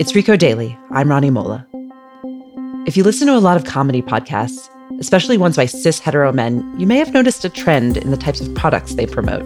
It's 0.00 0.12
Recode 0.12 0.38
Daily. 0.38 0.78
I'm 0.90 1.10
Rani 1.10 1.30
Molla. 1.30 1.66
If 2.86 2.96
you 2.96 3.04
listen 3.04 3.26
to 3.28 3.36
a 3.36 3.38
lot 3.38 3.56
of 3.56 3.64
comedy 3.64 4.00
podcasts, 4.02 4.68
especially 4.98 5.36
ones 5.36 5.56
by 5.56 5.66
cis 5.66 5.98
hetero 5.98 6.32
men, 6.32 6.74
you 6.80 6.86
may 6.86 6.96
have 6.96 7.12
noticed 7.12 7.44
a 7.44 7.50
trend 7.50 7.96
in 7.96 8.10
the 8.10 8.16
types 8.16 8.40
of 8.40 8.54
products 8.54 8.94
they 8.94 9.06
promote. 9.06 9.44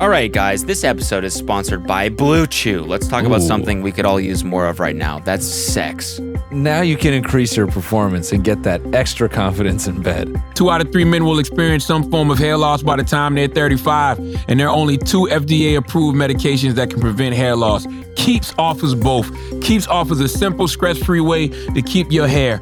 All 0.00 0.08
right, 0.08 0.30
guys, 0.30 0.64
this 0.64 0.84
episode 0.84 1.24
is 1.24 1.34
sponsored 1.34 1.84
by 1.84 2.08
BlueChew. 2.08 2.86
Let's 2.86 3.08
talk 3.08 3.24
about 3.24 3.42
something 3.42 3.82
we 3.82 3.90
could 3.90 4.06
all 4.06 4.20
use 4.20 4.44
more 4.44 4.68
of 4.68 4.78
right 4.78 4.94
now. 4.94 5.18
That's 5.18 5.44
sex. 5.44 6.20
Now 6.52 6.82
you 6.82 6.96
can 6.96 7.12
increase 7.12 7.56
your 7.56 7.66
performance 7.66 8.30
and 8.30 8.44
get 8.44 8.62
that 8.62 8.80
extra 8.94 9.28
confidence 9.28 9.88
in 9.88 10.00
bed. 10.00 10.40
Two 10.54 10.70
out 10.70 10.80
of 10.80 10.92
three 10.92 11.02
men 11.02 11.24
will 11.24 11.40
experience 11.40 11.84
some 11.84 12.08
form 12.12 12.30
of 12.30 12.38
hair 12.38 12.56
loss 12.56 12.80
by 12.80 12.94
the 12.94 13.02
time 13.02 13.34
they're 13.34 13.48
35, 13.48 14.20
and 14.46 14.60
there 14.60 14.68
are 14.68 14.76
only 14.76 14.98
two 14.98 15.22
FDA 15.32 15.76
approved 15.76 16.16
medications 16.16 16.74
that 16.74 16.90
can 16.90 17.00
prevent 17.00 17.34
hair 17.34 17.56
loss. 17.56 17.84
Keeps 18.14 18.54
offers 18.56 18.94
both. 18.94 19.28
Keeps 19.62 19.88
offers 19.88 20.20
a 20.20 20.28
simple, 20.28 20.68
stress 20.68 21.02
free 21.02 21.20
way 21.20 21.48
to 21.48 21.82
keep 21.82 22.12
your 22.12 22.28
hair. 22.28 22.58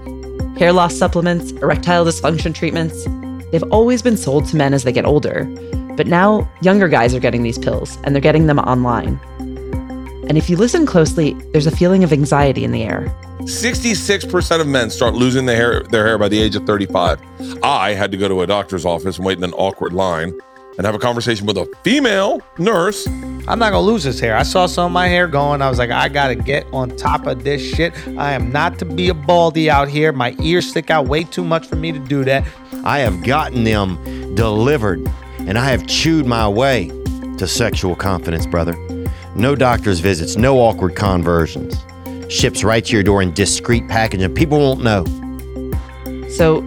Hair 0.57 0.73
loss 0.73 0.97
supplements, 0.97 1.51
erectile 1.53 2.07
dysfunction 2.07 2.55
treatments, 2.55 3.05
they've 3.53 3.63
always 3.65 4.01
been 4.01 4.17
sold 4.17 4.47
to 4.47 4.57
men 4.57 4.73
as 4.73 4.85
they 4.85 4.93
get 4.93 5.05
older. 5.05 5.47
But 5.97 6.07
now, 6.07 6.49
younger 6.61 6.89
guys 6.89 7.15
are 7.15 7.21
getting 7.21 7.43
these 7.43 7.59
pills, 7.59 7.99
and 8.05 8.15
they're 8.15 8.23
getting 8.23 8.47
them 8.47 8.59
online. 8.59 9.19
And 10.29 10.37
if 10.37 10.51
you 10.51 10.57
listen 10.57 10.87
closely, 10.87 11.35
there's 11.53 11.67
a 11.67 11.71
feeling 11.75 12.03
of 12.05 12.13
anxiety 12.13 12.65
in 12.65 12.73
the 12.73 12.83
air. 12.83 13.15
66% 13.43 14.61
of 14.61 14.67
men 14.67 14.91
start 14.91 15.15
losing 15.15 15.47
their 15.47 15.57
hair, 15.57 15.83
their 15.85 16.05
hair 16.05 16.19
by 16.19 16.29
the 16.29 16.41
age 16.41 16.57
of 16.57 16.67
35. 16.67 17.21
I 17.63 17.93
had 17.93 18.11
to 18.11 18.17
go 18.17 18.27
to 18.27 18.43
a 18.43 18.47
doctor's 18.47 18.85
office 18.85 19.19
and 19.19 19.27
wait 19.27 19.39
in 19.39 19.45
an 19.45 19.53
awkward 19.53 19.93
line 19.93 20.37
and 20.77 20.85
have 20.85 20.95
a 20.95 20.99
conversation 20.99 21.47
with 21.47 21.57
a 21.57 21.67
female 21.85 22.43
nurse. 22.59 23.07
I'm 23.07 23.59
not 23.59 23.71
gonna 23.71 23.81
lose 23.81 24.03
this 24.03 24.19
hair. 24.19 24.37
I 24.37 24.43
saw 24.43 24.67
some 24.67 24.87
of 24.87 24.93
my 24.93 25.07
hair 25.07 25.29
going. 25.29 25.63
I 25.63 25.71
was 25.71 25.79
like, 25.79 25.91
I 25.91 26.09
gotta 26.09 26.35
get 26.35 26.67
on 26.73 26.95
top 26.97 27.27
of 27.27 27.45
this 27.45 27.63
shit. 27.63 27.95
I 28.19 28.33
am 28.33 28.51
not 28.51 28.79
to 28.81 28.85
be 28.85 29.09
a 29.09 29.15
baldy 29.15 29.71
out 29.71 29.89
here. 29.89 30.13
My 30.13 30.35
ears 30.43 30.69
stick 30.69 30.91
out 30.91 31.07
way 31.07 31.23
too 31.23 31.45
much 31.45 31.67
for 31.67 31.77
me 31.77 31.93
to 31.93 31.99
do 32.01 32.25
that. 32.25 32.45
I 32.85 32.99
have 32.99 33.23
gotten 33.23 33.65
them 33.65 34.35
delivered, 34.35 35.09
and 35.47 35.59
I 35.59 35.71
have 35.71 35.87
chewed 35.87 36.27
my 36.27 36.49
way 36.49 36.89
to 37.39 37.47
sexual 37.47 37.95
confidence, 37.97 38.47
brother. 38.47 38.75
No 39.35 39.55
doctor's 39.55 40.01
visits, 40.01 40.37
no 40.37 40.59
awkward 40.59 40.97
conversions. 40.97 41.77
Ships 42.29 42.65
right 42.65 42.85
to 42.85 42.93
your 42.93 43.03
door 43.03 43.23
in 43.23 43.33
discreet 43.33 43.87
packaging. 43.89 44.35
People 44.35 44.59
won't 44.59 44.83
know. 44.83 45.05
So, 46.31 46.63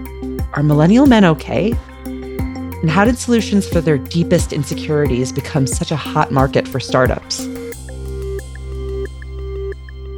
are 0.54 0.64
millennial 0.64 1.06
men 1.06 1.26
okay? 1.26 1.74
And 2.06 2.90
how 2.90 3.04
did 3.04 3.18
solutions 3.18 3.68
for 3.68 3.82
their 3.82 3.98
deepest 3.98 4.54
insecurities 4.54 5.32
become 5.32 5.68
such 5.68 5.92
a 5.92 5.98
hot 5.98 6.32
market 6.32 6.68
for 6.68 6.80
startups? 6.80 7.40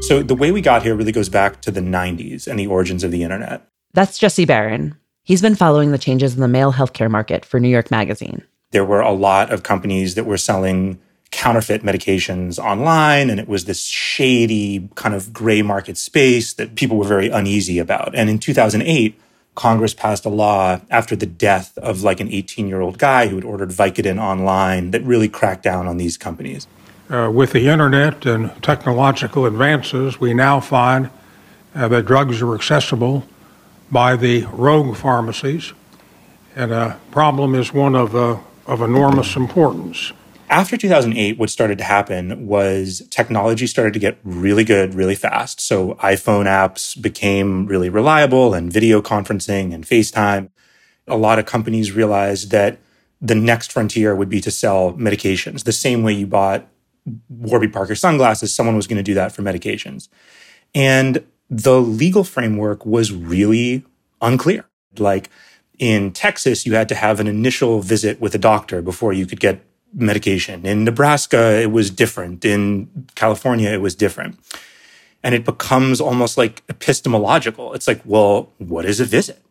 So 0.01 0.21
the 0.21 0.35
way 0.35 0.51
we 0.51 0.61
got 0.61 0.83
here 0.83 0.95
really 0.95 1.11
goes 1.11 1.29
back 1.29 1.61
to 1.61 1.71
the 1.71 1.81
90s 1.81 2.47
and 2.47 2.59
the 2.59 2.67
origins 2.67 3.03
of 3.03 3.11
the 3.11 3.23
internet. 3.23 3.67
That's 3.93 4.17
Jesse 4.17 4.45
Barron. 4.45 4.95
He's 5.23 5.41
been 5.41 5.55
following 5.55 5.91
the 5.91 5.97
changes 5.97 6.35
in 6.35 6.41
the 6.41 6.47
male 6.47 6.73
healthcare 6.73 7.09
market 7.09 7.45
for 7.45 7.59
New 7.59 7.69
York 7.69 7.91
Magazine. 7.91 8.43
There 8.71 8.85
were 8.85 9.01
a 9.01 9.11
lot 9.11 9.51
of 9.51 9.63
companies 9.63 10.15
that 10.15 10.25
were 10.25 10.37
selling 10.37 10.99
counterfeit 11.31 11.83
medications 11.83 12.59
online, 12.59 13.29
and 13.29 13.39
it 13.39 13.47
was 13.47 13.65
this 13.65 13.85
shady 13.85 14.89
kind 14.95 15.15
of 15.15 15.31
gray 15.31 15.61
market 15.61 15.97
space 15.97 16.53
that 16.53 16.75
people 16.75 16.97
were 16.97 17.07
very 17.07 17.29
uneasy 17.29 17.79
about. 17.79 18.13
And 18.13 18.29
in 18.29 18.37
2008, 18.37 19.19
Congress 19.55 19.93
passed 19.93 20.25
a 20.25 20.29
law 20.29 20.79
after 20.89 21.15
the 21.15 21.25
death 21.25 21.77
of 21.77 22.03
like 22.03 22.19
an 22.19 22.29
18 22.29 22.67
year 22.67 22.81
old 22.81 22.97
guy 22.97 23.27
who 23.27 23.35
had 23.35 23.45
ordered 23.45 23.69
Vicodin 23.69 24.21
online 24.21 24.91
that 24.91 25.01
really 25.03 25.27
cracked 25.29 25.63
down 25.63 25.87
on 25.87 25.97
these 25.97 26.17
companies. 26.17 26.67
Uh, 27.09 27.29
with 27.29 27.51
the 27.51 27.67
internet 27.67 28.25
and 28.25 28.51
technological 28.63 29.45
advances, 29.45 30.19
we 30.19 30.33
now 30.33 30.61
find 30.61 31.09
uh, 31.75 31.87
that 31.89 32.05
drugs 32.05 32.41
are 32.41 32.55
accessible 32.55 33.27
by 33.91 34.15
the 34.15 34.45
rogue 34.53 34.95
pharmacies, 34.95 35.73
and 36.55 36.71
a 36.71 36.97
problem 37.11 37.53
is 37.53 37.73
one 37.73 37.95
of, 37.95 38.15
uh, 38.15 38.37
of 38.71 38.81
enormous 38.81 39.35
importance. 39.35 40.13
After 40.49 40.77
2008, 40.77 41.37
what 41.37 41.49
started 41.49 41.77
to 41.79 41.83
happen 41.83 42.47
was 42.47 43.05
technology 43.09 43.67
started 43.67 43.91
to 43.93 43.99
get 43.99 44.17
really 44.23 44.63
good 44.63 44.95
really 44.95 45.15
fast. 45.15 45.59
So 45.59 45.95
iPhone 45.95 46.45
apps 46.45 46.99
became 46.99 47.65
really 47.65 47.89
reliable 47.89 48.53
and 48.53 48.71
video 48.71 49.01
conferencing 49.01 49.73
and 49.73 49.85
FaceTime. 49.85 50.49
A 51.07 51.17
lot 51.17 51.37
of 51.37 51.45
companies 51.45 51.91
realized 51.91 52.51
that 52.51 52.79
the 53.19 53.35
next 53.35 53.73
frontier 53.73 54.15
would 54.15 54.29
be 54.29 54.39
to 54.39 54.51
sell 54.51 54.93
medications. 54.93 55.65
The 55.65 55.73
same 55.73 56.01
way 56.01 56.13
you 56.13 56.25
bought 56.25 56.65
Warby 57.29 57.67
Parker 57.67 57.95
sunglasses, 57.95 58.55
someone 58.55 58.77
was 58.77 58.87
going 58.87 58.97
to 58.97 59.03
do 59.03 59.15
that 59.15 59.33
for 59.33 59.41
medications. 59.41 60.07
And 60.73 61.25
the 61.49 61.81
legal 61.81 62.23
framework 62.23 62.85
was 62.85 63.11
really 63.11 63.83
unclear. 64.21 64.65
Like 64.97 65.29
in 65.81 66.11
Texas, 66.11 66.63
you 66.67 66.75
had 66.75 66.87
to 66.89 66.95
have 66.95 67.19
an 67.19 67.27
initial 67.27 67.81
visit 67.81 68.21
with 68.21 68.35
a 68.35 68.37
doctor 68.37 68.83
before 68.83 69.13
you 69.13 69.25
could 69.25 69.39
get 69.39 69.65
medication. 69.93 70.63
In 70.63 70.83
Nebraska, 70.83 71.59
it 71.59 71.71
was 71.71 71.89
different. 71.89 72.45
In 72.45 73.07
California, 73.15 73.71
it 73.71 73.81
was 73.81 73.95
different. 73.95 74.39
And 75.23 75.33
it 75.33 75.43
becomes 75.43 75.99
almost 75.99 76.37
like 76.37 76.61
epistemological. 76.69 77.73
It's 77.73 77.87
like, 77.87 77.99
well, 78.05 78.53
what 78.59 78.85
is 78.85 78.99
a 78.99 79.05
visit? 79.05 79.41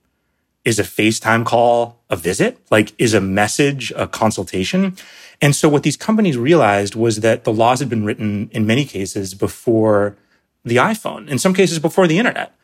Is 0.65 0.79
a 0.79 0.85
FaceTime 0.85 1.45
call 1.45 2.01
a 2.09 2.15
visit? 2.15 2.59
Like, 2.71 2.93
is 2.97 3.13
a 3.13 3.21
message 3.21 3.93
a 3.97 4.07
consultation? 4.07 4.97
And 5.43 5.57
so 5.57 5.69
what 5.69 5.83
these 5.83 5.97
companies 5.97 6.39
realized 6.39 6.95
was 6.95 7.21
that 7.21 7.43
the 7.43 7.53
laws 7.53 7.81
had 7.81 7.89
been 7.89 8.05
written 8.05 8.51
in 8.53 8.67
many 8.67 8.85
cases 8.85 9.35
before 9.35 10.17
the 10.65 10.77
iPhone, 10.77 11.29
in 11.29 11.41
some 11.41 11.55
cases 11.55 11.81
before 11.81 12.07
the 12.07 12.19
internet. 12.19 12.55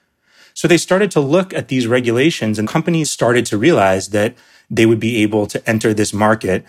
So 0.56 0.66
they 0.66 0.78
started 0.78 1.10
to 1.10 1.20
look 1.20 1.52
at 1.52 1.68
these 1.68 1.86
regulations 1.86 2.58
and 2.58 2.66
companies 2.66 3.10
started 3.10 3.44
to 3.46 3.58
realize 3.58 4.08
that 4.08 4.34
they 4.70 4.86
would 4.86 4.98
be 4.98 5.22
able 5.22 5.46
to 5.48 5.68
enter 5.68 5.92
this 5.92 6.14
market 6.14 6.64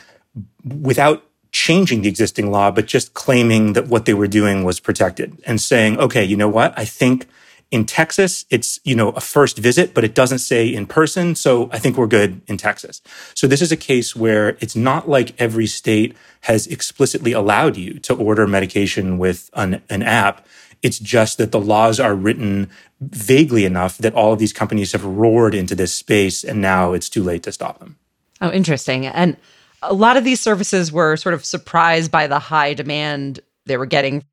without 0.63 1.23
changing 1.53 2.01
the 2.01 2.09
existing 2.09 2.51
law, 2.51 2.69
but 2.69 2.85
just 2.85 3.13
claiming 3.13 3.71
that 3.73 3.87
what 3.87 4.03
they 4.03 4.13
were 4.13 4.27
doing 4.27 4.65
was 4.65 4.81
protected 4.81 5.41
and 5.45 5.61
saying, 5.61 5.97
okay, 5.99 6.23
you 6.23 6.35
know 6.35 6.49
what? 6.49 6.77
I 6.77 6.83
think 6.83 7.27
in 7.71 7.85
Texas, 7.85 8.45
it's, 8.49 8.81
you 8.83 8.93
know, 8.93 9.11
a 9.11 9.21
first 9.21 9.57
visit, 9.57 9.93
but 9.93 10.03
it 10.03 10.13
doesn't 10.13 10.39
say 10.39 10.67
in 10.67 10.85
person. 10.85 11.33
So 11.33 11.69
I 11.71 11.79
think 11.79 11.95
we're 11.95 12.07
good 12.07 12.41
in 12.47 12.57
Texas. 12.57 13.01
So 13.35 13.47
this 13.47 13.61
is 13.61 13.71
a 13.71 13.77
case 13.77 14.17
where 14.17 14.57
it's 14.59 14.75
not 14.75 15.07
like 15.07 15.33
every 15.39 15.67
state 15.67 16.13
has 16.41 16.67
explicitly 16.67 17.31
allowed 17.31 17.77
you 17.77 17.99
to 17.99 18.13
order 18.13 18.47
medication 18.47 19.17
with 19.17 19.49
an, 19.53 19.81
an 19.89 20.03
app. 20.03 20.45
It's 20.83 20.99
just 20.99 21.37
that 21.37 21.51
the 21.51 21.59
laws 21.59 21.99
are 21.99 22.15
written 22.15 22.69
vaguely 23.01 23.65
enough 23.65 23.97
that 23.99 24.13
all 24.13 24.33
of 24.33 24.39
these 24.39 24.53
companies 24.53 24.91
have 24.91 25.03
roared 25.03 25.53
into 25.53 25.75
this 25.75 25.93
space 25.93 26.43
and 26.43 26.61
now 26.61 26.93
it's 26.93 27.09
too 27.09 27.23
late 27.23 27.43
to 27.43 27.51
stop 27.51 27.79
them. 27.79 27.97
Oh, 28.41 28.51
interesting. 28.51 29.05
And 29.05 29.37
a 29.81 29.93
lot 29.93 30.17
of 30.17 30.23
these 30.23 30.39
services 30.39 30.91
were 30.91 31.15
sort 31.17 31.33
of 31.33 31.45
surprised 31.45 32.11
by 32.11 32.27
the 32.27 32.39
high 32.39 32.73
demand 32.73 33.39
they 33.65 33.77
were 33.77 33.85
getting. 33.85 34.23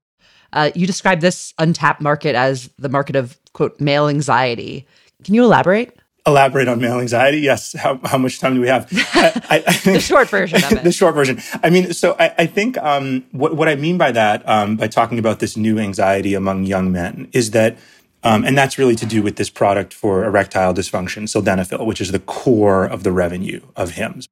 Uh, 0.52 0.70
you 0.74 0.86
described 0.86 1.20
this 1.20 1.52
untapped 1.58 2.00
market 2.00 2.34
as 2.34 2.70
the 2.78 2.88
market 2.88 3.16
of, 3.16 3.38
quote, 3.52 3.80
male 3.80 4.08
anxiety. 4.08 4.86
Can 5.24 5.34
you 5.34 5.44
elaborate? 5.44 5.98
Elaborate 6.26 6.68
on 6.68 6.80
male 6.80 7.00
anxiety? 7.00 7.38
Yes. 7.38 7.74
How, 7.74 8.00
how 8.04 8.16
much 8.16 8.40
time 8.40 8.54
do 8.54 8.60
we 8.60 8.68
have? 8.68 8.88
I, 9.14 9.62
I, 9.66 9.72
the 9.92 10.00
short 10.00 10.30
version 10.30 10.64
of 10.64 10.72
it. 10.72 10.84
the 10.84 10.92
short 10.92 11.14
version. 11.14 11.40
I 11.62 11.68
mean, 11.68 11.92
so 11.92 12.16
I, 12.18 12.34
I 12.38 12.46
think 12.46 12.78
um, 12.78 13.24
what, 13.32 13.56
what 13.56 13.68
I 13.68 13.74
mean 13.74 13.98
by 13.98 14.10
that, 14.12 14.48
um, 14.48 14.76
by 14.76 14.88
talking 14.88 15.18
about 15.18 15.40
this 15.40 15.56
new 15.56 15.78
anxiety 15.78 16.34
among 16.34 16.64
young 16.64 16.90
men, 16.90 17.28
is 17.32 17.50
that 17.50 17.76
um, 18.24 18.42
and 18.42 18.56
that's 18.56 18.78
really 18.78 18.94
to 18.96 19.04
do 19.04 19.22
with 19.22 19.36
this 19.36 19.50
product 19.50 19.92
for 19.92 20.24
erectile 20.24 20.72
dysfunction, 20.72 21.24
sildenafil, 21.24 21.84
which 21.84 22.00
is 22.00 22.10
the 22.10 22.18
core 22.18 22.86
of 22.86 23.02
the 23.02 23.12
revenue 23.12 23.60
of 23.76 23.92
Hims. 23.92 24.28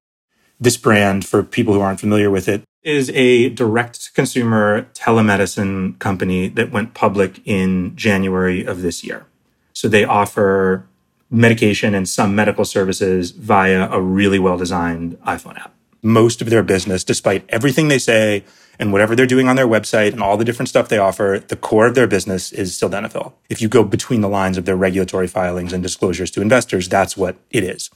This 0.58 0.78
brand, 0.78 1.26
for 1.26 1.42
people 1.42 1.74
who 1.74 1.80
aren't 1.80 2.00
familiar 2.00 2.30
with 2.30 2.48
it, 2.48 2.62
is 2.82 3.10
a 3.10 3.50
direct 3.50 4.14
consumer 4.14 4.88
telemedicine 4.94 5.98
company 5.98 6.48
that 6.48 6.72
went 6.72 6.94
public 6.94 7.40
in 7.46 7.94
January 7.94 8.64
of 8.64 8.80
this 8.80 9.04
year. 9.04 9.26
So 9.74 9.88
they 9.88 10.04
offer 10.04 10.86
medication 11.32 11.94
and 11.94 12.08
some 12.08 12.34
medical 12.34 12.64
services 12.64 13.30
via 13.30 13.90
a 13.90 14.00
really 14.00 14.38
well 14.38 14.58
designed 14.58 15.18
iPhone 15.22 15.58
app. 15.58 15.74
Most 16.02 16.42
of 16.42 16.50
their 16.50 16.62
business, 16.62 17.02
despite 17.04 17.44
everything 17.48 17.88
they 17.88 17.98
say 17.98 18.44
and 18.78 18.92
whatever 18.92 19.16
they're 19.16 19.26
doing 19.26 19.48
on 19.48 19.56
their 19.56 19.66
website 19.66 20.12
and 20.12 20.22
all 20.22 20.36
the 20.36 20.44
different 20.44 20.68
stuff 20.68 20.88
they 20.88 20.98
offer, 20.98 21.42
the 21.48 21.56
core 21.56 21.86
of 21.86 21.94
their 21.94 22.06
business 22.06 22.52
is 22.52 22.72
sildenafil. 22.72 23.32
If 23.48 23.62
you 23.62 23.68
go 23.68 23.82
between 23.82 24.20
the 24.20 24.28
lines 24.28 24.58
of 24.58 24.66
their 24.66 24.76
regulatory 24.76 25.26
filings 25.26 25.72
and 25.72 25.82
disclosures 25.82 26.30
to 26.32 26.42
investors, 26.42 26.88
that's 26.88 27.16
what 27.16 27.36
it 27.50 27.64
is. 27.64 27.90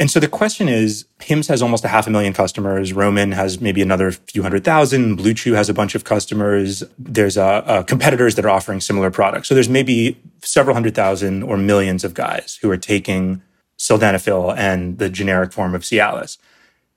And 0.00 0.10
so 0.10 0.20
the 0.20 0.28
question 0.28 0.68
is, 0.68 1.06
Hims 1.20 1.48
has 1.48 1.60
almost 1.60 1.84
a 1.84 1.88
half 1.88 2.06
a 2.06 2.10
million 2.10 2.32
customers. 2.32 2.92
Roman 2.92 3.32
has 3.32 3.60
maybe 3.60 3.82
another 3.82 4.12
few 4.12 4.42
hundred 4.42 4.62
thousand. 4.62 5.18
BlueChew 5.18 5.56
has 5.56 5.68
a 5.68 5.74
bunch 5.74 5.96
of 5.96 6.04
customers. 6.04 6.84
There's 6.98 7.36
uh, 7.36 7.46
uh, 7.46 7.82
competitors 7.82 8.36
that 8.36 8.44
are 8.44 8.50
offering 8.50 8.80
similar 8.80 9.10
products. 9.10 9.48
So 9.48 9.54
there's 9.54 9.68
maybe 9.68 10.16
several 10.40 10.74
hundred 10.74 10.94
thousand 10.94 11.42
or 11.42 11.56
millions 11.56 12.04
of 12.04 12.14
guys 12.14 12.58
who 12.62 12.70
are 12.70 12.76
taking 12.76 13.42
sildenafil 13.76 14.56
and 14.56 14.98
the 14.98 15.08
generic 15.08 15.52
form 15.52 15.74
of 15.74 15.82
Cialis. 15.82 16.38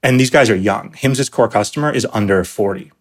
And 0.03 0.19
these 0.19 0.30
guys 0.30 0.50
are 0.50 0.56
young. 0.56 0.94
Hims' 0.94 1.30
core 1.30 1.48
customer 1.50 1.92
is 1.92 2.07
under 2.12 2.44
40. 2.44 2.92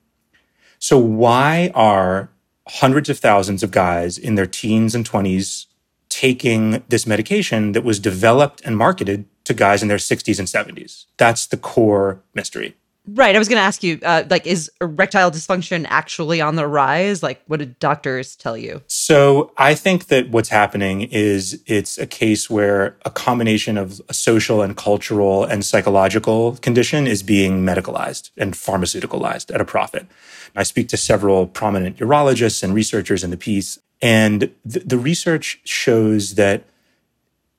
So 0.78 0.98
why 0.98 1.70
are 1.74 2.30
hundreds 2.68 3.08
of 3.08 3.18
thousands 3.18 3.62
of 3.62 3.70
guys 3.70 4.16
in 4.16 4.34
their 4.34 4.46
teens 4.46 4.94
and 4.94 5.08
20s 5.08 5.66
taking 6.08 6.82
this 6.88 7.06
medication 7.06 7.72
that 7.72 7.84
was 7.84 7.98
developed 7.98 8.60
and 8.64 8.76
marketed 8.76 9.24
to 9.44 9.54
guys 9.54 9.82
in 9.82 9.88
their 9.88 9.98
60s 9.98 10.38
and 10.38 10.48
70s. 10.48 11.06
That's 11.16 11.46
the 11.46 11.56
core 11.56 12.22
mystery. 12.34 12.76
Right. 13.06 13.34
I 13.34 13.38
was 13.38 13.48
going 13.48 13.56
to 13.56 13.62
ask 13.62 13.82
you, 13.82 13.98
uh, 14.02 14.24
like, 14.28 14.46
is 14.46 14.70
erectile 14.80 15.30
dysfunction 15.30 15.86
actually 15.88 16.40
on 16.40 16.56
the 16.56 16.66
rise? 16.66 17.22
Like, 17.22 17.42
what 17.46 17.58
did 17.58 17.78
doctors 17.78 18.36
tell 18.36 18.56
you? 18.56 18.82
So 18.86 19.52
I 19.56 19.74
think 19.74 20.06
that 20.06 20.30
what's 20.30 20.50
happening 20.50 21.02
is 21.02 21.62
it's 21.66 21.98
a 21.98 22.06
case 22.06 22.48
where 22.50 22.96
a 23.04 23.10
combination 23.10 23.78
of 23.78 24.00
a 24.08 24.14
social 24.14 24.62
and 24.62 24.76
cultural 24.76 25.44
and 25.44 25.64
psychological 25.64 26.56
condition 26.56 27.06
is 27.06 27.22
being 27.22 27.64
medicalized 27.64 28.30
and 28.36 28.54
pharmaceuticalized 28.54 29.52
at 29.52 29.60
a 29.60 29.64
profit. 29.64 30.06
I 30.54 30.62
speak 30.62 30.88
to 30.88 30.96
several 30.96 31.46
prominent 31.46 31.96
urologists 31.98 32.62
and 32.62 32.74
researchers 32.74 33.24
in 33.24 33.30
the 33.30 33.36
piece, 33.36 33.78
and 34.02 34.52
the, 34.64 34.80
the 34.80 34.98
research 34.98 35.60
shows 35.64 36.34
that 36.34 36.64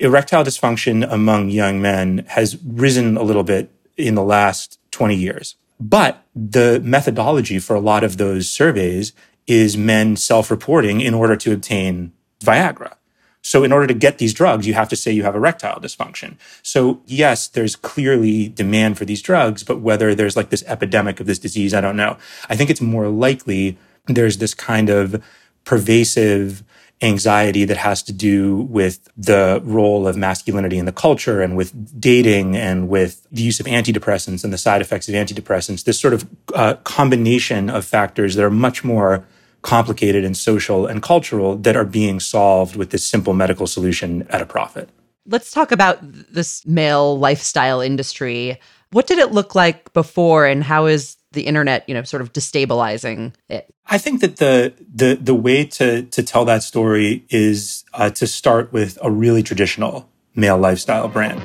erectile 0.01 0.43
dysfunction 0.43 1.09
among 1.09 1.49
young 1.49 1.81
men 1.81 2.25
has 2.29 2.57
risen 2.63 3.17
a 3.17 3.23
little 3.23 3.43
bit 3.43 3.71
in 3.97 4.15
the 4.15 4.23
last 4.23 4.79
20 4.91 5.15
years. 5.15 5.55
But 5.79 6.23
the 6.35 6.81
methodology 6.83 7.59
for 7.59 7.75
a 7.75 7.79
lot 7.79 8.03
of 8.03 8.17
those 8.17 8.49
surveys 8.49 9.13
is 9.47 9.77
men 9.77 10.15
self 10.15 10.51
reporting 10.51 11.01
in 11.01 11.13
order 11.13 11.35
to 11.35 11.53
obtain 11.53 12.11
Viagra. 12.39 12.95
So, 13.43 13.63
in 13.63 13.71
order 13.71 13.87
to 13.87 13.95
get 13.95 14.19
these 14.19 14.35
drugs, 14.35 14.67
you 14.67 14.75
have 14.75 14.89
to 14.89 14.95
say 14.95 15.11
you 15.11 15.23
have 15.23 15.35
erectile 15.35 15.79
dysfunction. 15.79 16.37
So, 16.61 17.01
yes, 17.07 17.47
there's 17.47 17.75
clearly 17.75 18.49
demand 18.49 18.99
for 18.99 19.05
these 19.05 19.21
drugs, 19.21 19.63
but 19.63 19.81
whether 19.81 20.13
there's 20.13 20.37
like 20.37 20.51
this 20.51 20.63
epidemic 20.67 21.19
of 21.19 21.25
this 21.25 21.39
disease, 21.39 21.73
I 21.73 21.81
don't 21.81 21.95
know. 21.95 22.17
I 22.49 22.55
think 22.55 22.69
it's 22.69 22.81
more 22.81 23.07
likely 23.07 23.77
there's 24.05 24.37
this 24.37 24.53
kind 24.53 24.89
of 24.89 25.23
pervasive 25.63 26.63
anxiety 27.01 27.65
that 27.65 27.77
has 27.77 28.03
to 28.03 28.13
do 28.13 28.57
with 28.57 29.09
the 29.17 29.61
role 29.63 30.07
of 30.07 30.15
masculinity 30.15 30.77
in 30.77 30.85
the 30.85 30.91
culture 30.91 31.41
and 31.41 31.57
with 31.57 31.99
dating 31.99 32.55
and 32.55 32.89
with 32.89 33.27
the 33.31 33.41
use 33.41 33.59
of 33.59 33.65
antidepressants 33.65 34.43
and 34.43 34.53
the 34.53 34.57
side 34.57 34.81
effects 34.81 35.09
of 35.09 35.15
antidepressants, 35.15 35.83
this 35.83 35.99
sort 35.99 36.13
of 36.13 36.27
uh, 36.53 36.75
combination 36.83 37.69
of 37.69 37.85
factors 37.85 38.35
that 38.35 38.43
are 38.43 38.51
much 38.51 38.83
more 38.83 39.25
complicated 39.63 40.23
and 40.23 40.37
social 40.37 40.85
and 40.85 41.01
cultural 41.01 41.55
that 41.55 41.75
are 41.75 41.85
being 41.85 42.19
solved 42.19 42.75
with 42.75 42.91
this 42.91 43.05
simple 43.05 43.33
medical 43.33 43.67
solution 43.67 44.25
at 44.29 44.41
a 44.41 44.45
profit. 44.45 44.89
Let's 45.27 45.51
talk 45.51 45.71
about 45.71 45.99
this 46.01 46.65
male 46.65 47.17
lifestyle 47.17 47.81
industry. 47.81 48.59
What 48.91 49.07
did 49.07 49.19
it 49.19 49.31
look 49.31 49.55
like 49.55 49.93
before 49.93 50.45
and 50.45 50.63
how 50.63 50.87
is 50.87 51.15
the 51.31 51.43
internet, 51.43 51.87
you 51.87 51.93
know, 51.93 52.03
sort 52.03 52.21
of 52.21 52.33
destabilizing 52.33 53.33
it? 53.49 53.73
I 53.87 53.97
think 53.97 54.21
that 54.21 54.37
the 54.37 54.73
the 54.93 55.15
the 55.15 55.35
way 55.35 55.65
to 55.65 56.03
to 56.03 56.23
tell 56.23 56.45
that 56.45 56.63
story 56.63 57.25
is 57.29 57.83
uh, 57.93 58.09
to 58.11 58.27
start 58.27 58.71
with 58.73 58.97
a 59.01 59.11
really 59.11 59.43
traditional 59.43 60.09
male 60.35 60.57
lifestyle 60.57 61.07
brand. 61.07 61.39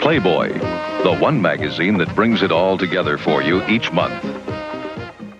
Playboy, 0.00 0.52
the 1.02 1.16
one 1.18 1.40
magazine 1.40 1.98
that 1.98 2.14
brings 2.14 2.42
it 2.42 2.52
all 2.52 2.76
together 2.76 3.16
for 3.16 3.42
you 3.42 3.64
each 3.66 3.92
month. 3.92 4.22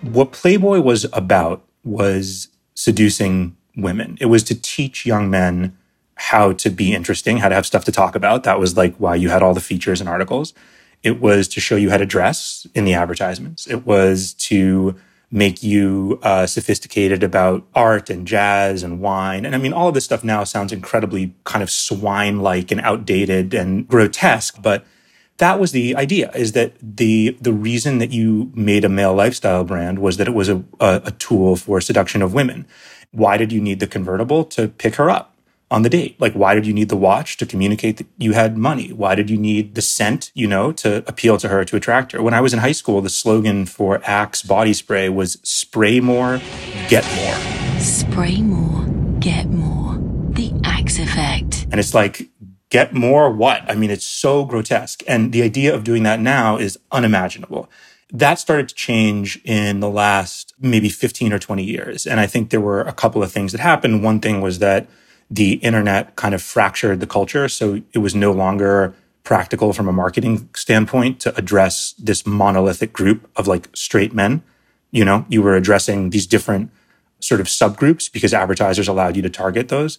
What 0.01 0.31
Playboy 0.31 0.79
was 0.79 1.05
about 1.13 1.63
was 1.83 2.47
seducing 2.73 3.55
women. 3.75 4.17
It 4.19 4.25
was 4.25 4.43
to 4.43 4.59
teach 4.59 5.05
young 5.05 5.29
men 5.29 5.77
how 6.15 6.53
to 6.53 6.69
be 6.69 6.93
interesting, 6.93 7.37
how 7.37 7.49
to 7.49 7.55
have 7.55 7.65
stuff 7.65 7.83
to 7.85 7.91
talk 7.91 8.15
about. 8.15 8.43
That 8.43 8.59
was 8.59 8.77
like 8.77 8.95
why 8.95 9.15
you 9.15 9.29
had 9.29 9.43
all 9.43 9.53
the 9.53 9.61
features 9.61 9.99
and 9.99 10.09
articles. 10.09 10.53
It 11.05 11.21
was 11.21 11.47
to 11.49 11.61
show 11.61 11.75
you 11.75 11.91
how 11.91 11.97
to 11.97 12.05
dress 12.05 12.65
in 12.73 12.83
the 12.83 12.95
advertisements. 12.95 13.67
It 13.67 13.85
was 13.85 14.33
to 14.49 14.95
make 15.29 15.61
you 15.61 16.19
uh, 16.23 16.47
sophisticated 16.47 17.21
about 17.21 17.63
art 17.75 18.09
and 18.09 18.25
jazz 18.25 18.81
and 18.81 18.99
wine. 18.99 19.45
And 19.45 19.53
I 19.53 19.59
mean, 19.59 19.71
all 19.71 19.87
of 19.87 19.93
this 19.93 20.05
stuff 20.05 20.23
now 20.23 20.43
sounds 20.43 20.73
incredibly 20.73 21.35
kind 21.43 21.61
of 21.61 21.69
swine 21.69 22.39
like 22.39 22.71
and 22.71 22.81
outdated 22.81 23.53
and 23.53 23.87
grotesque, 23.87 24.59
but 24.63 24.83
that 25.37 25.59
was 25.59 25.73
the 25.73 25.95
idea 25.95 26.31
is 26.33 26.53
that 26.53 26.73
the 26.81 27.37
the 27.39 27.53
reason 27.53 27.99
that 27.99 28.11
you 28.11 28.51
made 28.55 28.83
a 28.83 28.89
male 28.89 29.13
lifestyle 29.13 29.63
brand 29.63 29.99
was 29.99 30.17
that 30.17 30.27
it 30.27 30.33
was 30.33 30.49
a, 30.49 30.63
a, 30.79 31.01
a 31.05 31.11
tool 31.11 31.55
for 31.55 31.79
seduction 31.81 32.23
of 32.23 32.33
women. 32.33 32.65
Why 33.11 33.37
did 33.37 33.51
you 33.51 33.61
need 33.61 33.79
the 33.79 33.87
convertible 33.87 34.43
to 34.45 34.69
pick 34.69 34.95
her 34.95 35.09
up? 35.09 35.34
On 35.71 35.81
the 35.81 35.89
date? 35.89 36.19
Like, 36.19 36.33
why 36.33 36.53
did 36.55 36.67
you 36.67 36.73
need 36.73 36.89
the 36.89 36.95
watch 36.95 37.37
to 37.37 37.45
communicate 37.45 37.97
that 37.97 38.07
you 38.17 38.33
had 38.33 38.57
money? 38.57 38.93
Why 38.93 39.15
did 39.15 39.29
you 39.29 39.37
need 39.37 39.75
the 39.75 39.81
scent, 39.81 40.31
you 40.33 40.47
know, 40.47 40.71
to 40.73 40.97
appeal 41.07 41.37
to 41.37 41.47
her, 41.47 41.65
to 41.65 41.75
attract 41.75 42.11
her? 42.11 42.21
When 42.21 42.33
I 42.33 42.41
was 42.41 42.53
in 42.53 42.59
high 42.59 42.71
school, 42.71 43.01
the 43.01 43.09
slogan 43.09 43.65
for 43.65 44.01
Axe 44.03 44.43
body 44.43 44.73
spray 44.73 45.09
was 45.09 45.39
spray 45.43 45.99
more, 45.99 46.39
get 46.87 47.05
more. 47.15 47.79
Spray 47.79 48.41
more, 48.41 48.85
get 49.19 49.47
more. 49.47 49.97
The 50.31 50.53
Axe 50.63 50.99
effect. 50.99 51.67
And 51.71 51.79
it's 51.79 51.93
like, 51.93 52.29
get 52.69 52.93
more 52.93 53.31
what? 53.31 53.69
I 53.69 53.75
mean, 53.75 53.89
it's 53.89 54.05
so 54.05 54.45
grotesque. 54.45 55.03
And 55.07 55.31
the 55.31 55.41
idea 55.41 55.73
of 55.73 55.83
doing 55.83 56.03
that 56.03 56.19
now 56.19 56.57
is 56.57 56.77
unimaginable. 56.91 57.69
That 58.11 58.35
started 58.35 58.69
to 58.69 58.75
change 58.75 59.41
in 59.43 59.79
the 59.79 59.89
last 59.89 60.53
maybe 60.59 60.89
15 60.89 61.33
or 61.33 61.39
20 61.39 61.63
years. 61.63 62.05
And 62.05 62.19
I 62.19 62.27
think 62.27 62.49
there 62.49 62.61
were 62.61 62.81
a 62.81 62.93
couple 62.93 63.23
of 63.23 63.31
things 63.31 63.51
that 63.51 63.61
happened. 63.61 64.03
One 64.03 64.19
thing 64.19 64.41
was 64.41 64.59
that 64.59 64.87
the 65.29 65.53
internet 65.55 66.15
kind 66.15 66.35
of 66.35 66.41
fractured 66.41 66.99
the 66.99 67.07
culture. 67.07 67.47
So 67.49 67.81
it 67.93 67.99
was 67.99 68.15
no 68.15 68.31
longer 68.31 68.93
practical 69.23 69.73
from 69.73 69.87
a 69.87 69.91
marketing 69.91 70.49
standpoint 70.55 71.19
to 71.19 71.35
address 71.35 71.93
this 71.97 72.25
monolithic 72.25 72.93
group 72.93 73.29
of 73.35 73.47
like 73.47 73.69
straight 73.73 74.13
men. 74.13 74.43
You 74.91 75.03
know, 75.03 75.25
you 75.27 75.41
were 75.41 75.55
addressing 75.55 76.11
these 76.11 76.27
different 76.27 76.71
sort 77.19 77.41
of 77.41 77.47
subgroups 77.47 78.11
because 78.11 78.33
advertisers 78.33 78.87
allowed 78.87 79.15
you 79.15 79.21
to 79.23 79.29
target 79.29 79.69
those. 79.69 79.97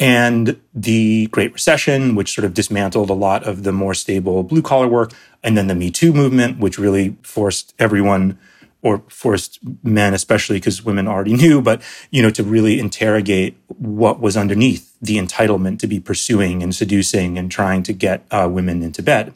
And 0.00 0.60
the 0.72 1.26
Great 1.26 1.52
Recession, 1.52 2.14
which 2.14 2.32
sort 2.32 2.44
of 2.44 2.54
dismantled 2.54 3.10
a 3.10 3.14
lot 3.14 3.42
of 3.42 3.64
the 3.64 3.72
more 3.72 3.94
stable 3.94 4.44
blue 4.44 4.62
collar 4.62 4.86
work. 4.86 5.12
And 5.42 5.58
then 5.58 5.66
the 5.66 5.74
Me 5.74 5.90
Too 5.90 6.12
movement, 6.12 6.60
which 6.60 6.78
really 6.78 7.16
forced 7.22 7.74
everyone 7.80 8.38
or 8.82 9.02
forced 9.08 9.58
men, 9.82 10.14
especially 10.14 10.56
because 10.56 10.84
women 10.84 11.08
already 11.08 11.34
knew, 11.34 11.60
but, 11.60 11.82
you 12.10 12.22
know, 12.22 12.30
to 12.30 12.42
really 12.42 12.78
interrogate 12.78 13.56
what 13.66 14.20
was 14.20 14.36
underneath 14.36 14.94
the 15.00 15.16
entitlement 15.16 15.78
to 15.80 15.86
be 15.86 16.00
pursuing 16.00 16.62
and 16.62 16.74
seducing 16.74 17.38
and 17.38 17.50
trying 17.50 17.82
to 17.82 17.92
get 17.92 18.24
uh, 18.30 18.48
women 18.50 18.82
into 18.82 19.02
bed. 19.02 19.34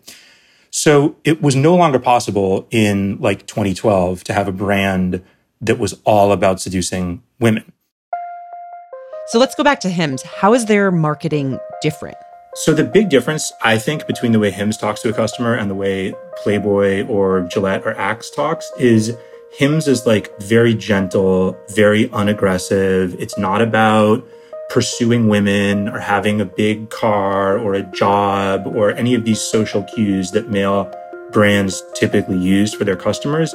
So 0.70 1.16
it 1.24 1.42
was 1.42 1.54
no 1.54 1.74
longer 1.74 1.98
possible 1.98 2.66
in 2.70 3.18
like 3.20 3.46
2012 3.46 4.24
to 4.24 4.32
have 4.32 4.48
a 4.48 4.52
brand 4.52 5.22
that 5.60 5.78
was 5.78 6.00
all 6.04 6.32
about 6.32 6.60
seducing 6.60 7.22
women. 7.38 7.72
So 9.28 9.38
let's 9.38 9.54
go 9.54 9.62
back 9.62 9.80
to 9.80 9.90
Hims. 9.90 10.22
How 10.22 10.54
is 10.54 10.66
their 10.66 10.90
marketing 10.90 11.58
different? 11.80 12.16
So 12.54 12.74
the 12.74 12.84
big 12.84 13.08
difference, 13.08 13.52
I 13.62 13.78
think, 13.78 14.06
between 14.06 14.32
the 14.32 14.38
way 14.38 14.50
Hims 14.50 14.76
talks 14.76 15.00
to 15.02 15.08
a 15.08 15.12
customer 15.12 15.54
and 15.54 15.70
the 15.70 15.74
way 15.74 16.14
Playboy 16.42 17.06
or 17.06 17.48
Gillette 17.50 17.82
or 17.86 17.96
Axe 17.98 18.30
talks 18.30 18.70
is 18.78 19.16
Hims 19.54 19.86
is 19.86 20.06
like 20.06 20.38
very 20.40 20.74
gentle, 20.74 21.58
very 21.68 22.08
unaggressive. 22.08 23.14
It's 23.20 23.36
not 23.36 23.60
about 23.60 24.26
pursuing 24.70 25.28
women 25.28 25.88
or 25.88 25.98
having 25.98 26.40
a 26.40 26.46
big 26.46 26.88
car 26.88 27.58
or 27.58 27.74
a 27.74 27.82
job 27.82 28.66
or 28.66 28.92
any 28.92 29.14
of 29.14 29.26
these 29.26 29.42
social 29.42 29.82
cues 29.94 30.30
that 30.30 30.48
male 30.48 30.90
brands 31.32 31.82
typically 31.94 32.38
use 32.38 32.72
for 32.72 32.84
their 32.84 32.96
customers. 32.96 33.54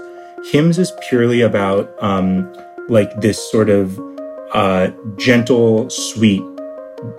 Hims 0.51 0.77
is 0.77 0.93
purely 1.09 1.41
about 1.41 1.91
um, 2.01 2.53
like 2.89 3.19
this 3.21 3.51
sort 3.51 3.71
of 3.71 3.99
uh, 4.53 4.91
gentle, 5.15 5.89
sweet 5.89 6.43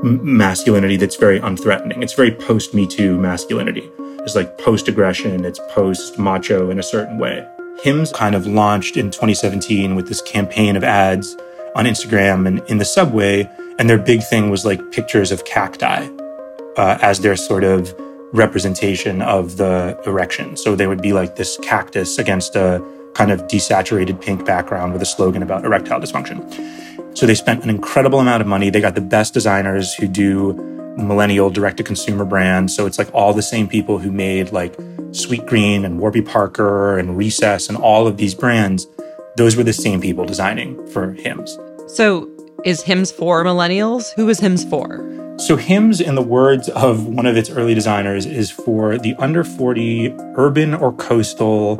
masculinity 0.04 0.96
that's 0.96 1.16
very 1.16 1.40
unthreatening. 1.40 2.00
It's 2.00 2.14
very 2.14 2.30
post 2.30 2.74
Me 2.74 2.86
Too 2.86 3.18
masculinity. 3.18 3.90
It's 4.20 4.36
like 4.36 4.56
post 4.58 4.86
aggression, 4.86 5.44
it's 5.44 5.60
post 5.70 6.16
macho 6.16 6.70
in 6.70 6.78
a 6.78 6.82
certain 6.84 7.18
way. 7.18 7.44
Hims 7.82 8.12
kind 8.12 8.34
of 8.34 8.46
launched 8.46 8.96
in 8.96 9.10
2017 9.10 9.94
with 9.94 10.08
this 10.08 10.20
campaign 10.22 10.76
of 10.76 10.82
ads 10.82 11.36
on 11.76 11.84
Instagram 11.84 12.46
and 12.46 12.58
in 12.68 12.78
the 12.78 12.84
subway. 12.84 13.48
And 13.78 13.88
their 13.88 13.98
big 13.98 14.22
thing 14.24 14.50
was 14.50 14.64
like 14.64 14.90
pictures 14.90 15.30
of 15.30 15.44
cacti 15.44 16.08
uh, 16.76 16.98
as 17.00 17.20
their 17.20 17.36
sort 17.36 17.62
of 17.62 17.94
representation 18.32 19.22
of 19.22 19.58
the 19.58 19.98
erection. 20.04 20.56
So 20.56 20.74
they 20.74 20.88
would 20.88 21.00
be 21.00 21.12
like 21.12 21.36
this 21.36 21.56
cactus 21.62 22.18
against 22.18 22.56
a 22.56 22.84
kind 23.14 23.30
of 23.30 23.42
desaturated 23.42 24.20
pink 24.20 24.44
background 24.44 24.92
with 24.92 25.02
a 25.02 25.06
slogan 25.06 25.42
about 25.42 25.64
erectile 25.64 26.00
dysfunction. 26.00 27.16
So 27.16 27.26
they 27.26 27.34
spent 27.34 27.62
an 27.62 27.70
incredible 27.70 28.18
amount 28.18 28.40
of 28.40 28.48
money. 28.48 28.70
They 28.70 28.80
got 28.80 28.96
the 28.96 29.00
best 29.00 29.34
designers 29.34 29.94
who 29.94 30.08
do 30.08 30.77
millennial 30.98 31.50
direct 31.50 31.76
to 31.78 31.84
consumer 31.84 32.24
brand. 32.24 32.70
So 32.70 32.86
it's 32.86 32.98
like 32.98 33.12
all 33.14 33.32
the 33.32 33.42
same 33.42 33.68
people 33.68 33.98
who 33.98 34.10
made 34.10 34.52
like 34.52 34.76
Sweetgreen 35.12 35.84
and 35.84 35.98
Warby 35.98 36.22
Parker 36.22 36.98
and 36.98 37.16
Recess 37.16 37.68
and 37.68 37.78
all 37.78 38.06
of 38.06 38.16
these 38.16 38.34
brands. 38.34 38.86
Those 39.36 39.56
were 39.56 39.64
the 39.64 39.72
same 39.72 40.00
people 40.00 40.24
designing 40.26 40.84
for 40.88 41.12
Hims. 41.12 41.56
So 41.86 42.28
is 42.64 42.82
Hims 42.82 43.12
for 43.12 43.44
millennials? 43.44 44.12
Who 44.16 44.28
is 44.28 44.40
Hims 44.40 44.64
for? 44.64 45.04
So, 45.38 45.54
Hims, 45.54 46.00
in 46.00 46.16
the 46.16 46.22
words 46.22 46.68
of 46.70 47.06
one 47.06 47.24
of 47.24 47.36
its 47.36 47.48
early 47.48 47.72
designers, 47.72 48.26
is 48.26 48.50
for 48.50 48.98
the 48.98 49.14
under 49.20 49.44
40 49.44 50.12
urban 50.34 50.74
or 50.74 50.92
coastal, 50.92 51.76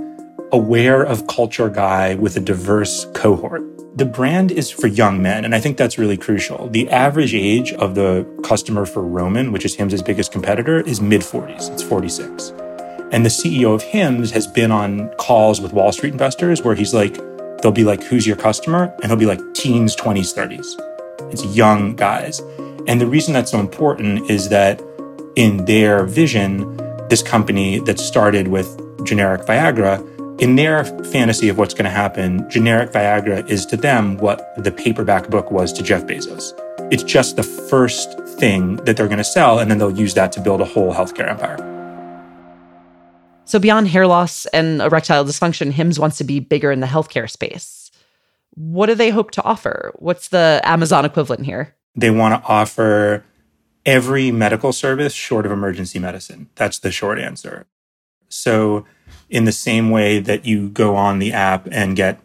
aware 0.53 1.03
of 1.03 1.27
culture 1.27 1.69
guy 1.69 2.15
with 2.15 2.37
a 2.37 2.41
diverse 2.41 3.07
cohort. 3.15 3.63
The 3.97 4.05
brand 4.05 4.51
is 4.53 4.71
for 4.71 4.87
young 4.87 5.21
men, 5.21 5.45
and 5.45 5.55
I 5.55 5.61
think 5.61 5.77
that's 5.77 5.99
really 5.99 6.17
crucial. 6.17 6.69
The 6.69 6.89
average 6.89 7.35
age 7.35 7.73
of 7.73 7.95
the 7.95 8.27
customer 8.45 8.87
for 8.87 9.03
Roman, 9.03 9.53
which 9.53 9.65
is 9.65 9.75
Hims' 9.75 10.03
biggest 10.03 10.33
competitor, 10.33 10.81
is 10.81 11.01
mid 11.01 11.23
40s. 11.23 11.73
It's 11.73 11.83
46. 11.83 12.51
And 13.11 13.25
the 13.25 13.31
CEO 13.31 13.75
of 13.75 13.83
Hims 13.83 14.31
has 14.31 14.47
been 14.47 14.71
on 14.71 15.09
calls 15.19 15.61
with 15.61 15.73
Wall 15.73 15.93
Street 15.93 16.13
investors 16.13 16.63
where 16.63 16.75
he's 16.75 16.95
like, 16.95 17.17
they'll 17.61 17.73
be 17.73 17.85
like, 17.85 18.03
who's 18.03 18.27
your 18.27 18.37
customer? 18.37 18.95
And 19.03 19.07
he'll 19.07 19.17
be 19.17 19.27
like, 19.27 19.41
teens, 19.55 19.97
20s, 19.97 20.35
30s. 20.35 21.33
It's 21.33 21.45
young 21.57 21.97
guys. 21.97 22.41
And 22.87 23.01
the 23.01 23.07
reason 23.07 23.35
that's 23.35 23.51
so 23.51 23.61
important 23.61 24.31
is 24.31 24.49
that 24.51 24.83
in 25.37 25.65
their 25.65 26.05
vision, 26.05 26.77
this 27.09 27.23
company 27.23 27.81
that 27.81 27.99
started 27.99 28.49
with 28.49 28.79
generic 29.05 29.43
Viagra, 29.43 30.18
in 30.39 30.55
their 30.55 30.85
fantasy 30.85 31.49
of 31.49 31.59
what's 31.59 31.75
going 31.75 31.85
to 31.85 31.91
happen, 31.91 32.49
generic 32.49 32.93
Viagra 32.93 33.49
is 33.49 33.67
to 33.67 33.77
them 33.77 34.17
what 34.19 34.55
the 34.57 34.71
paperback 34.71 35.29
book 35.29 35.51
was 35.51 35.73
to 35.73 35.83
Jeff 35.83 36.05
Bezos. 36.05 36.53
It's 36.93 37.03
just 37.03 37.37
the 37.37 37.43
first 37.43 38.19
thing 38.39 38.77
that 38.85 38.97
they're 38.97 39.09
going 39.09 39.19
to 39.19 39.25
sell, 39.25 39.59
and 39.59 39.71
then 39.71 39.79
they'll 39.79 39.99
use 39.99 40.15
that 40.15 40.31
to 40.33 40.41
build 40.41 40.61
a 40.61 40.65
whole 40.65 40.95
healthcare 40.95 41.29
empire. 41.29 41.59
So, 43.45 43.59
beyond 43.59 43.89
hair 43.89 44.07
loss 44.07 44.47
and 44.47 44.81
erectile 44.81 45.25
dysfunction, 45.25 45.73
HIMS 45.73 45.99
wants 45.99 46.19
to 46.19 46.25
be 46.25 46.39
bigger 46.39 46.71
in 46.71 46.81
the 46.81 46.87
healthcare 46.87 47.29
space. 47.29 47.91
What 48.55 48.87
do 48.87 48.95
they 48.95 49.11
hope 49.11 49.31
to 49.33 49.43
offer? 49.43 49.93
What's 49.97 50.29
the 50.29 50.61
Amazon 50.65 51.05
equivalent 51.05 51.47
here? 51.47 51.75
They 51.97 52.11
want 52.11 52.41
to 52.43 52.49
offer 52.49 53.25
every 53.85 54.31
medical 54.31 54.73
service 54.73 55.15
short 55.15 55.47
of 55.47 55.53
emergency 55.53 55.99
medicine. 55.99 56.49
That's 56.55 56.79
the 56.79 56.93
short 56.93 57.19
answer. 57.19 57.67
So, 58.29 58.85
in 59.29 59.45
the 59.45 59.53
same 59.53 59.91
way 59.91 60.19
that 60.19 60.47
you 60.47 60.69
go 60.69 60.97
on 60.97 61.19
the 61.19 61.33
app 61.33 61.69
and 61.71 61.97
get 61.97 62.21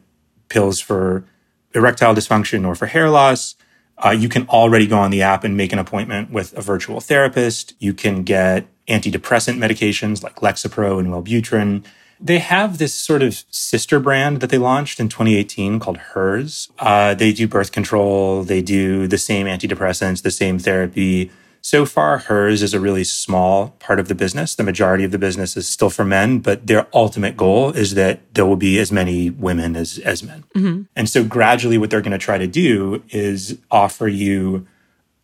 pills 0.49 0.79
for 0.79 1.25
erectile 1.73 2.13
dysfunction 2.13 2.65
or 2.65 2.75
for 2.75 2.85
hair 2.85 3.09
loss, 3.09 3.55
uh, 4.03 4.11
you 4.11 4.29
can 4.29 4.47
already 4.47 4.87
go 4.87 4.97
on 4.97 5.11
the 5.11 5.21
app 5.21 5.43
and 5.43 5.55
make 5.57 5.73
an 5.73 5.79
appointment 5.79 6.31
with 6.31 6.57
a 6.57 6.61
virtual 6.61 6.99
therapist. 6.99 7.73
You 7.79 7.93
can 7.93 8.23
get 8.23 8.67
antidepressant 8.87 9.57
medications 9.57 10.23
like 10.23 10.37
Lexapro 10.37 10.99
and 10.99 11.09
Wellbutrin. 11.09 11.85
They 12.19 12.39
have 12.39 12.77
this 12.77 12.93
sort 12.93 13.21
of 13.21 13.43
sister 13.49 13.99
brand 13.99 14.39
that 14.39 14.49
they 14.49 14.57
launched 14.57 14.99
in 14.99 15.09
2018 15.09 15.79
called 15.79 15.97
Hers. 15.97 16.69
Uh, 16.79 17.13
they 17.13 17.33
do 17.33 17.47
birth 17.47 17.71
control, 17.71 18.43
they 18.43 18.61
do 18.61 19.07
the 19.07 19.17
same 19.17 19.45
antidepressants, 19.45 20.21
the 20.21 20.31
same 20.31 20.59
therapy. 20.59 21.31
So 21.65 21.85
far, 21.85 22.17
Hers 22.17 22.61
is 22.61 22.73
a 22.73 22.79
really 22.79 23.05
small 23.05 23.69
part 23.79 23.97
of 23.97 24.09
the 24.09 24.15
business. 24.15 24.53
The 24.53 24.63
majority 24.63 25.05
of 25.05 25.11
the 25.11 25.17
business 25.17 25.55
is 25.55 25.65
still 25.65 25.89
for 25.89 26.03
men, 26.03 26.39
but 26.39 26.67
their 26.67 26.87
ultimate 26.93 27.37
goal 27.37 27.71
is 27.71 27.93
that 27.93 28.19
there 28.33 28.45
will 28.45 28.57
be 28.57 28.79
as 28.79 28.91
many 28.91 29.29
women 29.29 29.77
as, 29.77 29.97
as 29.99 30.21
men. 30.21 30.43
Mm-hmm. 30.55 30.81
And 30.93 31.07
so 31.07 31.23
gradually 31.23 31.77
what 31.77 31.89
they're 31.89 32.01
going 32.01 32.11
to 32.11 32.17
try 32.17 32.37
to 32.37 32.47
do 32.47 33.01
is 33.11 33.57
offer 33.71 34.09
you 34.09 34.67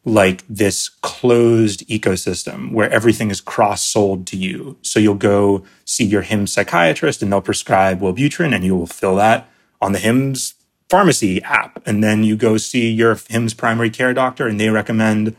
like 0.06 0.46
this 0.48 0.88
closed 0.88 1.86
ecosystem 1.90 2.72
where 2.72 2.90
everything 2.90 3.32
is 3.32 3.42
cross 3.42 3.84
sold 3.84 4.26
to 4.28 4.38
you. 4.38 4.78
So 4.82 4.98
you'll 4.98 5.16
go 5.16 5.66
see 5.84 6.06
your 6.06 6.22
HIMS 6.22 6.54
psychiatrist 6.54 7.22
and 7.22 7.34
they'll 7.34 7.42
prescribe 7.42 8.00
Wellbutrin 8.00 8.56
and 8.56 8.64
you 8.64 8.78
will 8.78 8.88
fill 8.88 9.18
that 9.18 9.50
on 9.82 9.92
the 9.92 10.00
HIMS 10.00 10.54
pharmacy 10.88 11.44
app. 11.44 11.86
And 11.86 12.02
then 12.02 12.24
you 12.24 12.38
go 12.38 12.56
see 12.56 12.90
your 12.90 13.20
HIMS 13.30 13.54
primary 13.54 13.90
care 13.90 14.14
doctor 14.14 14.48
and 14.48 14.58
they 14.58 14.70
recommend 14.70 15.36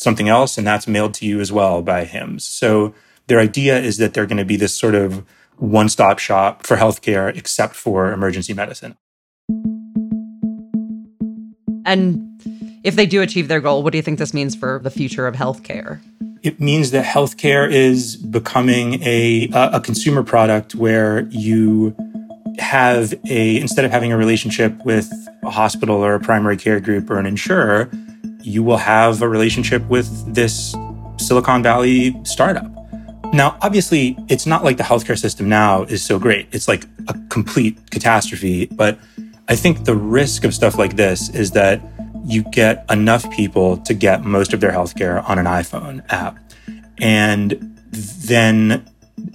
something 0.00 0.30
else 0.30 0.56
and 0.56 0.66
that's 0.66 0.86
mailed 0.86 1.12
to 1.12 1.26
you 1.26 1.40
as 1.40 1.52
well 1.52 1.82
by 1.82 2.04
HIMS. 2.04 2.44
So 2.44 2.94
their 3.26 3.38
idea 3.38 3.78
is 3.78 3.98
that 3.98 4.14
they're 4.14 4.26
going 4.26 4.38
to 4.38 4.46
be 4.46 4.56
this 4.56 4.74
sort 4.74 4.94
of 4.94 5.24
one 5.58 5.90
stop 5.90 6.18
shop 6.18 6.66
for 6.66 6.78
healthcare 6.78 7.36
except 7.36 7.74
for 7.74 8.10
emergency 8.10 8.54
medicine. 8.54 8.96
And 11.84 12.40
if 12.82 12.96
they 12.96 13.04
do 13.04 13.20
achieve 13.20 13.48
their 13.48 13.60
goal, 13.60 13.82
what 13.82 13.92
do 13.92 13.98
you 13.98 14.02
think 14.02 14.18
this 14.18 14.32
means 14.32 14.56
for 14.56 14.80
the 14.82 14.90
future 14.90 15.26
of 15.26 15.34
healthcare? 15.34 16.00
It 16.42 16.60
means 16.60 16.92
that 16.92 17.04
healthcare 17.04 17.70
is 17.70 18.16
becoming 18.16 19.02
a 19.02 19.50
a 19.52 19.80
consumer 19.80 20.22
product 20.22 20.74
where 20.74 21.26
you 21.28 21.94
have 22.58 23.12
a 23.28 23.60
instead 23.60 23.84
of 23.84 23.90
having 23.90 24.12
a 24.12 24.16
relationship 24.16 24.74
with 24.86 25.12
a 25.42 25.50
hospital 25.50 25.96
or 25.96 26.14
a 26.14 26.20
primary 26.20 26.56
care 26.56 26.80
group 26.80 27.10
or 27.10 27.18
an 27.18 27.26
insurer, 27.26 27.90
you 28.42 28.62
will 28.62 28.76
have 28.76 29.22
a 29.22 29.28
relationship 29.28 29.86
with 29.88 30.34
this 30.34 30.74
Silicon 31.18 31.62
Valley 31.62 32.16
startup. 32.24 32.70
Now, 33.32 33.56
obviously, 33.62 34.16
it's 34.28 34.46
not 34.46 34.64
like 34.64 34.76
the 34.76 34.82
healthcare 34.82 35.18
system 35.18 35.48
now 35.48 35.84
is 35.84 36.02
so 36.02 36.18
great. 36.18 36.48
It's 36.50 36.66
like 36.66 36.84
a 37.08 37.14
complete 37.28 37.78
catastrophe. 37.90 38.66
But 38.66 38.98
I 39.48 39.54
think 39.54 39.84
the 39.84 39.94
risk 39.94 40.44
of 40.44 40.54
stuff 40.54 40.76
like 40.76 40.96
this 40.96 41.28
is 41.30 41.52
that 41.52 41.80
you 42.24 42.42
get 42.50 42.84
enough 42.90 43.30
people 43.30 43.76
to 43.78 43.94
get 43.94 44.24
most 44.24 44.52
of 44.52 44.60
their 44.60 44.72
healthcare 44.72 45.28
on 45.28 45.38
an 45.38 45.46
iPhone 45.46 46.04
app. 46.10 46.38
And 46.98 47.78
then 47.92 48.84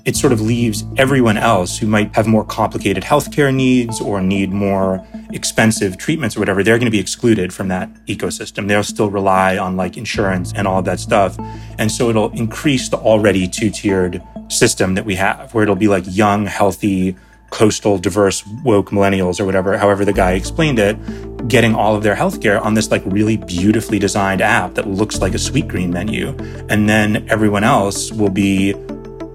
it 0.05 0.15
sort 0.15 0.31
of 0.31 0.39
leaves 0.39 0.85
everyone 0.97 1.35
else 1.35 1.79
who 1.79 1.87
might 1.87 2.15
have 2.15 2.27
more 2.27 2.45
complicated 2.45 3.03
healthcare 3.03 3.53
needs 3.53 3.99
or 3.99 4.21
need 4.21 4.51
more 4.51 5.05
expensive 5.31 5.97
treatments 5.97 6.37
or 6.37 6.39
whatever, 6.39 6.63
they're 6.63 6.77
going 6.77 6.85
to 6.85 6.91
be 6.91 6.99
excluded 6.99 7.51
from 7.51 7.67
that 7.69 7.91
ecosystem. 8.05 8.67
They'll 8.67 8.83
still 8.83 9.09
rely 9.09 9.57
on 9.57 9.75
like 9.75 9.97
insurance 9.97 10.53
and 10.55 10.67
all 10.67 10.79
of 10.79 10.85
that 10.85 10.99
stuff. 10.99 11.37
And 11.79 11.91
so 11.91 12.09
it'll 12.09 12.31
increase 12.33 12.87
the 12.87 12.97
already 12.97 13.47
two 13.47 13.71
tiered 13.71 14.21
system 14.47 14.93
that 14.93 15.05
we 15.05 15.15
have, 15.15 15.53
where 15.55 15.63
it'll 15.63 15.75
be 15.75 15.87
like 15.87 16.03
young, 16.07 16.45
healthy, 16.45 17.15
coastal, 17.49 17.97
diverse, 17.97 18.45
woke 18.63 18.91
millennials 18.91 19.39
or 19.39 19.45
whatever, 19.45 19.75
however 19.77 20.05
the 20.05 20.13
guy 20.13 20.33
explained 20.33 20.77
it, 20.77 21.47
getting 21.47 21.73
all 21.73 21.95
of 21.95 22.03
their 22.03 22.15
healthcare 22.15 22.61
on 22.61 22.75
this 22.75 22.91
like 22.91 23.01
really 23.05 23.37
beautifully 23.37 23.97
designed 23.97 24.41
app 24.41 24.75
that 24.75 24.87
looks 24.87 25.19
like 25.19 25.33
a 25.33 25.37
Sweetgreen 25.37 25.89
menu. 25.89 26.29
And 26.69 26.87
then 26.87 27.27
everyone 27.27 27.63
else 27.63 28.11
will 28.11 28.29
be 28.29 28.75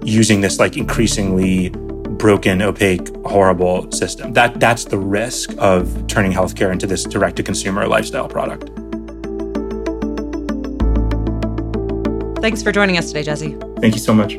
using 0.03 0.41
this 0.41 0.59
like 0.59 0.77
increasingly 0.77 1.69
broken, 1.69 2.61
opaque, 2.61 3.07
horrible 3.25 3.91
system. 3.91 4.33
That 4.33 4.59
that's 4.59 4.85
the 4.85 4.97
risk 4.97 5.53
of 5.57 6.07
turning 6.07 6.31
healthcare 6.31 6.71
into 6.71 6.87
this 6.87 7.03
direct 7.03 7.37
to 7.37 7.43
consumer 7.43 7.87
lifestyle 7.87 8.27
product. 8.27 8.69
Thanks 12.41 12.63
for 12.63 12.71
joining 12.71 12.97
us 12.97 13.07
today, 13.07 13.23
Jesse. 13.23 13.55
Thank 13.79 13.93
you 13.93 13.99
so 13.99 14.13
much. 14.13 14.37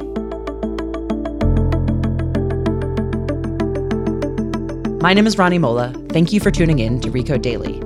My 5.03 5.15
name 5.15 5.27
is 5.27 5.37
Rani 5.37 5.59
Molla. 5.59 5.93
Thank 6.11 6.33
you 6.33 6.41
for 6.41 6.51
tuning 6.51 6.79
in 6.79 7.01
to 7.01 7.11
Recode 7.11 7.43
Daily. 7.43 7.83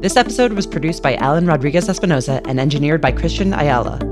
This 0.00 0.16
episode 0.16 0.52
was 0.52 0.66
produced 0.66 1.02
by 1.02 1.16
Alan 1.16 1.46
Rodriguez 1.46 1.88
Espinosa 1.88 2.42
and 2.46 2.60
engineered 2.60 3.00
by 3.00 3.12
Christian 3.12 3.52
Ayala. 3.54 4.07